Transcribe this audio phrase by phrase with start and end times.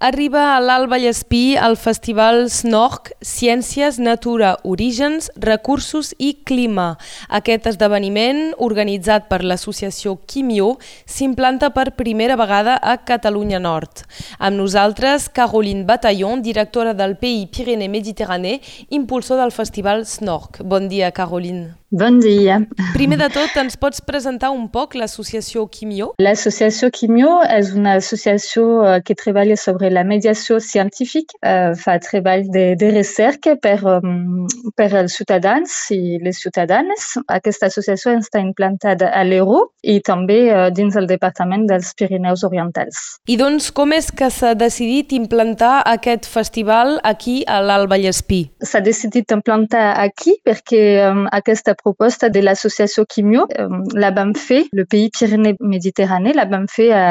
[0.00, 6.92] Arriba a l'Alt Vallespí el Festival SNORC Ciències, Natura, Orígens, Recursos i Clima.
[7.38, 14.04] Aquest esdeveniment, organitzat per l'associació Quimio, s'implanta per primera vegada a Catalunya Nord.
[14.38, 18.60] Amb nosaltres, Caroline Bataillon, directora del PI Pyrénées Méditerranée,
[18.90, 20.62] impulsor del Festival SNORC.
[20.62, 21.74] Bon dia, Caroline.
[21.90, 22.58] Bon dia.
[22.92, 26.10] Primer de tot, ens pots presentar un poc l'associació Quimio?
[26.20, 32.44] L'associació Quimio és una associació eh, que treballa sobre la mediació científica, eh, fa treball
[32.52, 34.44] de, de recerca per, um,
[34.76, 37.06] per els ciutadans i les ciutadanes.
[37.32, 43.00] Aquesta associació està implantada a l'Euro i també uh, dins el Departament dels Pirineus Orientals.
[43.32, 48.44] I doncs, com és que s'ha decidit implantar aquest festival aquí a l'Alt Vallespí?
[48.60, 54.64] S'ha decidit implantar aquí perquè um, aquesta proposta de l'associació Quimio um, la vam fer,
[54.72, 57.04] le Pays Pyrénées-Méditerranée, la vam fer a,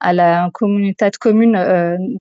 [0.00, 1.64] a la comunitat comuna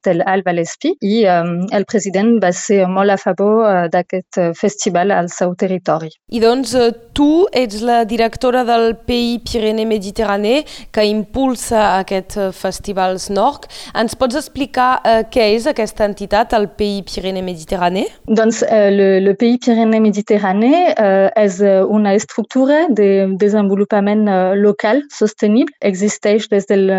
[0.04, 5.12] de l'Alt Vallespí i um, el president va ser molt a favor uh, d'aquest festival
[5.16, 6.12] al seu territori.
[6.30, 6.76] I doncs
[7.16, 13.70] tu ets la directora del Pays Pyrénées-Méditerranée que impulsa aquest festival SNORC.
[14.00, 18.08] Ens pots explicar uh, què és aquesta entitat, el Pays Pyrénées-Méditerranée?
[18.28, 21.59] Doncs uh, le, le Pays Pyrénées-Méditerranée uh, és
[21.90, 25.73] una estructura de desenvolupament local sostenible.
[25.81, 26.90] Existeix des del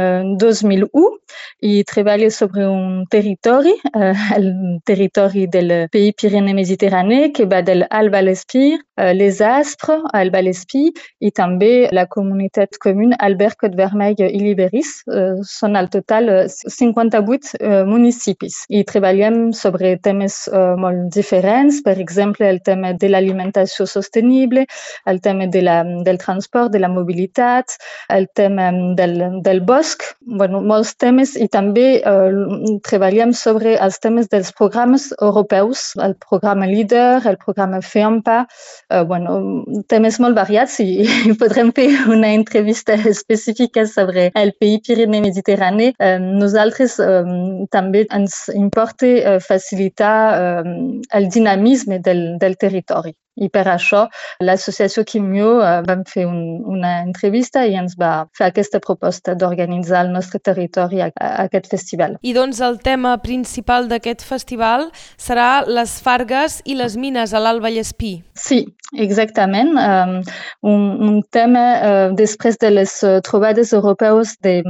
[0.70, 1.18] 2001
[1.62, 8.12] i treballa sobre un territori, uh, el territori del Pays Pyrénées-Méditerranée, que va del Alt
[8.12, 14.41] Vallespir, uh, les Aspres, al Vallespí i també la comunitat comuna Albert Côte Vermell i
[14.41, 15.02] Liberis.
[15.06, 21.98] Uh, són al total 58 uh, municipis i treballem sobre temes uh, molt diferents, per
[22.00, 24.66] exemple el tema de l'alimentació sostenible,
[25.06, 27.76] el tema de la, del transport, de la mobilitat,
[28.08, 32.41] el tema del, del bosc, bueno, molts temes i també eh,
[32.86, 38.39] treballem sobre els temes dels programes europeus, el programa LEADER, el programa FEAMPA,
[38.91, 44.84] eh, bueno, temes molt variats i, i podrem fer una entrevista específica sobre el Pays
[44.88, 45.93] Pyrénées-Mediterrani.
[45.99, 47.22] Eh, nosaltres eh,
[47.75, 50.76] també ens importa eh, facilitar eh,
[51.19, 52.56] el dinamisme del, del.
[53.40, 54.04] I per això
[54.44, 60.04] l'associació Quimio uh, vam fer un, una entrevista i ens va fer aquesta proposta d'organitzar
[60.04, 62.18] al nostre territori a, a aquest festival.
[62.22, 67.64] I doncs el tema principal d'aquest festival serà les fargues i les mines a l'Alt
[67.64, 68.18] Vallespí.
[68.36, 68.62] Sí,
[68.96, 69.74] exactament.
[69.80, 70.16] Um,
[70.66, 74.60] un, un tema uh, després de les uh, trobades europeus de,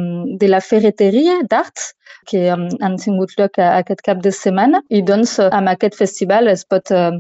[0.41, 1.95] de la ferreteria d'arts
[2.31, 6.65] que um, han tingut lloc aquest cap de setmana i doncs amb aquest festival es
[6.69, 7.11] pot uh,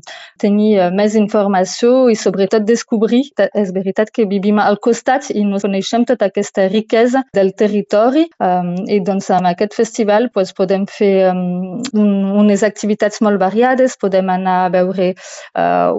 [0.42, 3.22] tenir uh, més informació i sobretot descobrir.
[3.56, 8.74] És veritat que vivim al costat i no coneixem tota aquesta riquesa del territori um,
[8.88, 12.12] i doncs amb aquest festival pues, podem fer um, un,
[12.44, 15.10] unes activitats molt variades, podem anar a veure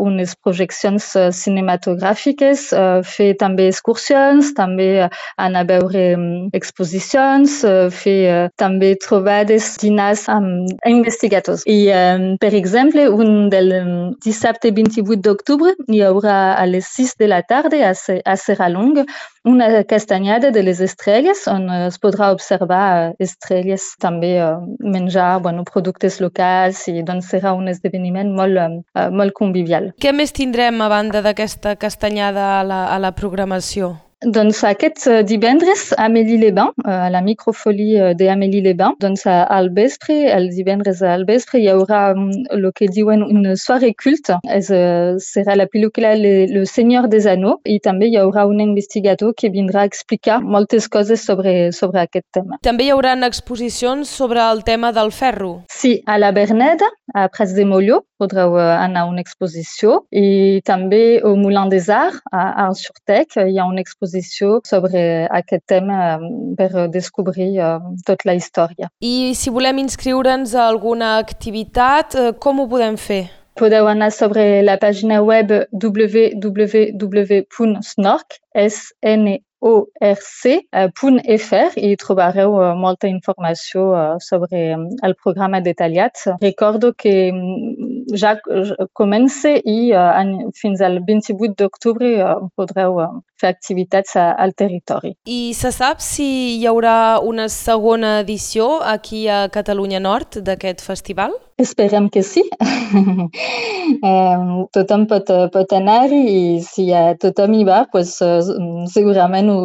[0.02, 2.64] unes projeccions cinematogràfiques,
[3.08, 4.88] fer també excursions, també
[5.42, 7.60] anar a veure um, exposicions,
[7.96, 11.66] fer també trobades dinars amb investigadors.
[11.70, 13.72] I, um, per exemple, un del
[14.26, 17.94] dissabte 28 d'octubre hi haurà a les 6 de la tarda a,
[18.26, 19.04] a Serralong
[19.44, 26.20] una castanyada de les estrelles on es podrà observar estrelles, també uh, menjar bueno, productes
[26.22, 28.62] locals i doncs serà un esdeveniment molt,
[28.94, 29.92] uh, molt convivial.
[30.02, 33.96] Què més tindrem a banda d'aquesta castanyada a la, a la programació?
[34.22, 41.26] Doncs aquest divendres a Amélie-les-Bains, a la microfolie d'Amélie-les-Bains, doncs al vespre, el divendres al
[41.26, 44.70] vespre, hi haurà el que diuen un soirée culte, és,
[45.26, 49.50] serà la pel·lícula Le, Le Senyor des Anneaux i també hi haurà un investigador que
[49.50, 52.62] vindrà a explicar moltes coses sobre, sobre aquest tema.
[52.62, 55.64] També hi haurà exposicions sobre el tema del ferro.
[55.70, 61.20] Sí, a la Berneda, a Prats de Molló, podreu anar a una exposició i també
[61.24, 66.20] au Moulin des Arts, a Arts-sur-Tech, hi ha una exposició sobre aquest tema
[66.58, 67.60] per descobrir
[68.06, 68.90] tota la història.
[69.02, 73.28] I si volem inscriure'ns a alguna activitat, com ho podem fer?
[73.60, 75.52] Podeu anar sobre la pàgina web
[79.62, 86.18] www.snorc.fr i trobareu molta informació sobre el programa detallat.
[86.42, 87.32] Recordo que
[88.18, 88.36] ja
[88.98, 89.94] comença i
[90.58, 92.10] fins al 28 d'octubre
[92.58, 92.98] podreu
[93.42, 95.16] fer activitats al territori.
[95.26, 101.34] I se sap si hi haurà una segona edició aquí a Catalunya Nord d'aquest festival?
[101.58, 102.22] Esperem que
[104.10, 104.38] eh,
[104.74, 106.88] tothom pot, pot anar i si
[107.22, 108.16] tothom hi va, pues,
[108.94, 109.60] segurament ho,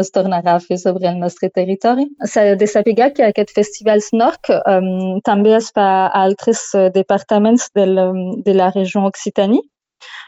[0.00, 2.08] es tornarà a fer sobre el nostre territori.
[2.24, 7.98] S'ha de saber que aquest festival Snork um, també es fa a altres departaments del,
[8.44, 9.62] de la regió Occitània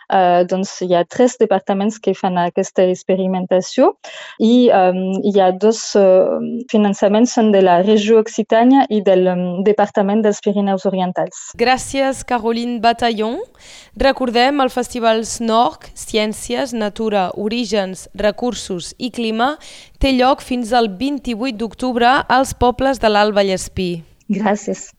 [0.07, 3.89] Uh, doncs hi ha tres departaments que fan aquesta experimentació
[4.39, 6.39] i um, hi ha dos uh,
[6.71, 11.49] finançaments són de la regió Occitània i del um, Departament dels Pirineus Orientals.
[11.59, 13.41] Gràcies, Caroline Batallon.
[13.99, 19.57] Recordem el Festival SNORC, Ciències, Natura, Orígens, Recursos i Clima,
[19.99, 23.91] té lloc fins al 28 d'octubre als pobles de l'Alt Vallespí.
[24.31, 24.93] Gràcies.